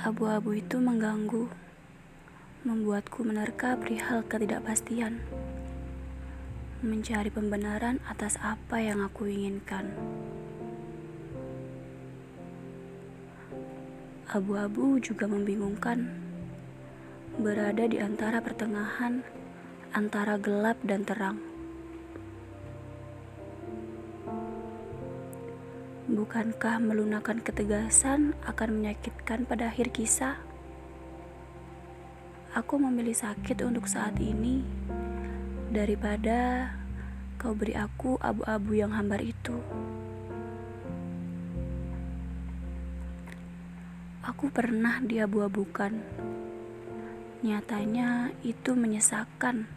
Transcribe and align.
Abu-abu 0.00 0.56
itu 0.56 0.80
mengganggu, 0.80 1.44
membuatku 2.64 3.20
menerka 3.20 3.76
perihal 3.76 4.24
ketidakpastian, 4.24 5.20
mencari 6.80 7.28
pembenaran 7.28 8.00
atas 8.08 8.40
apa 8.40 8.80
yang 8.80 9.04
aku 9.04 9.28
inginkan. 9.28 9.92
Abu-abu 14.32 14.96
juga 15.04 15.28
membingungkan, 15.28 16.08
berada 17.36 17.84
di 17.84 18.00
antara 18.00 18.40
pertengahan 18.40 19.20
antara 19.92 20.40
gelap 20.40 20.80
dan 20.80 21.04
terang. 21.04 21.49
Bukankah 26.10 26.82
melunakkan 26.82 27.38
ketegasan 27.38 28.34
akan 28.42 28.82
menyakitkan 28.82 29.46
pada 29.46 29.70
akhir 29.70 29.94
kisah? 29.94 30.42
Aku 32.50 32.82
memilih 32.82 33.14
sakit 33.14 33.62
untuk 33.62 33.86
saat 33.86 34.18
ini 34.18 34.66
daripada 35.70 36.66
kau 37.38 37.54
beri 37.54 37.78
aku 37.78 38.18
abu-abu 38.18 38.74
yang 38.74 38.90
hambar 38.90 39.22
itu. 39.22 39.54
Aku 44.26 44.50
pernah 44.50 44.98
diabu-abukan. 44.98 45.94
Nyatanya 47.46 48.34
itu 48.42 48.74
menyesakan. 48.74 49.70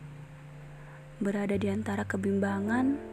Berada 1.22 1.62
di 1.62 1.70
antara 1.70 2.10
kebimbangan 2.10 3.13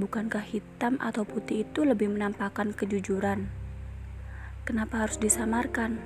Bukankah 0.00 0.40
hitam 0.40 0.96
atau 0.96 1.28
putih 1.28 1.68
itu 1.68 1.84
lebih 1.84 2.08
menampakkan 2.08 2.72
kejujuran? 2.72 3.52
Kenapa 4.64 5.04
harus 5.04 5.20
disamarkan? 5.20 6.00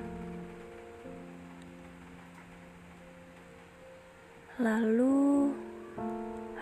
Lalu, 4.59 5.55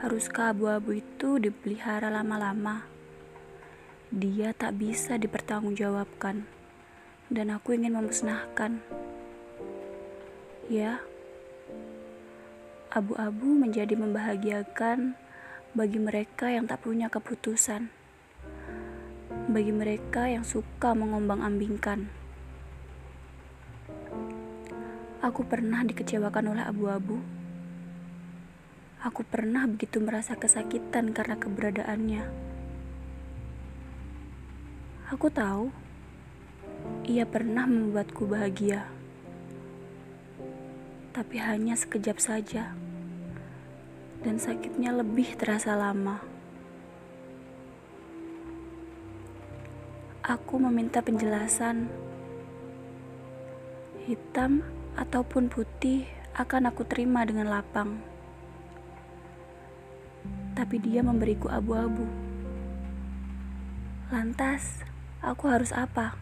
haruskah 0.04 0.52
abu-abu 0.52 1.00
itu 1.00 1.40
dipelihara 1.40 2.12
lama-lama? 2.12 2.84
Dia 4.12 4.52
tak 4.52 4.76
bisa 4.76 5.16
dipertanggungjawabkan, 5.16 6.44
dan 7.32 7.46
aku 7.48 7.72
ingin 7.72 7.96
memusnahkan. 7.96 8.84
Ya, 10.68 11.00
abu-abu 12.92 13.56
menjadi 13.56 13.96
membahagiakan 13.96 15.16
bagi 15.72 15.96
mereka 15.96 16.52
yang 16.52 16.68
tak 16.68 16.84
punya 16.84 17.08
keputusan, 17.08 17.88
bagi 19.48 19.72
mereka 19.72 20.28
yang 20.28 20.44
suka 20.44 20.92
mengombang-ambingkan. 20.92 22.12
Aku 25.24 25.48
pernah 25.48 25.80
dikecewakan 25.80 26.52
oleh 26.52 26.64
abu-abu. 26.68 27.16
Aku 29.00 29.24
pernah 29.24 29.64
begitu 29.64 29.96
merasa 30.04 30.36
kesakitan 30.36 31.16
karena 31.16 31.40
keberadaannya. 31.40 32.22
Aku 35.08 35.32
tahu 35.32 35.72
ia 37.08 37.24
pernah 37.24 37.64
membuatku 37.64 38.28
bahagia, 38.28 38.84
tapi 41.16 41.40
hanya 41.40 41.80
sekejap 41.80 42.20
saja 42.20 42.76
dan 44.22 44.38
sakitnya 44.38 44.94
lebih 44.94 45.34
terasa 45.34 45.74
lama. 45.74 46.22
Aku 50.22 50.62
meminta 50.62 51.02
penjelasan. 51.02 51.90
Hitam 54.06 54.62
ataupun 54.94 55.50
putih 55.50 56.06
akan 56.38 56.70
aku 56.70 56.86
terima 56.86 57.26
dengan 57.26 57.50
lapang. 57.50 57.98
Tapi 60.54 60.78
dia 60.78 61.02
memberiku 61.02 61.50
abu-abu. 61.50 62.06
Lantas, 64.14 64.86
aku 65.18 65.50
harus 65.50 65.74
apa? 65.74 66.14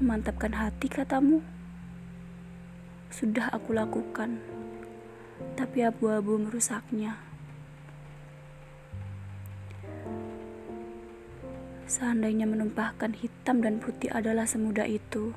Memantapkan 0.00 0.56
hati 0.56 0.88
katamu? 0.88 1.44
Sudah 3.12 3.52
aku 3.52 3.76
lakukan 3.76 4.40
tapi 5.56 5.84
abu-abu 5.84 6.40
merusaknya. 6.40 7.20
Seandainya 11.86 12.44
menumpahkan 12.50 13.14
hitam 13.14 13.62
dan 13.62 13.78
putih 13.78 14.10
adalah 14.10 14.44
semudah 14.44 14.84
itu, 14.84 15.30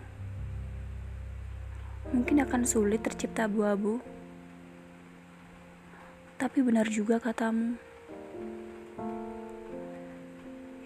mungkin 2.10 2.42
akan 2.42 2.66
sulit 2.66 3.06
tercipta 3.06 3.46
abu-abu. 3.46 4.02
Tapi 6.40 6.60
benar 6.64 6.88
juga 6.90 7.22
katamu, 7.22 7.78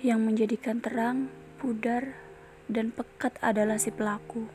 yang 0.04 0.20
menjadikan 0.20 0.84
terang, 0.84 1.32
pudar, 1.62 2.18
dan 2.68 2.92
pekat 2.92 3.40
adalah 3.40 3.80
si 3.80 3.94
pelaku 3.94 4.50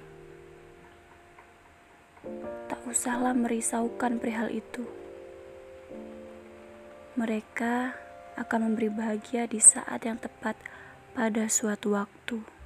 usahlah 2.84 3.32
merisaukan 3.32 4.20
perihal 4.20 4.52
itu. 4.52 4.84
Mereka 7.16 7.96
akan 8.36 8.60
memberi 8.70 8.92
bahagia 8.92 9.48
di 9.48 9.58
saat 9.58 10.04
yang 10.04 10.20
tepat 10.20 10.54
pada 11.16 11.48
suatu 11.48 11.96
waktu. 11.96 12.57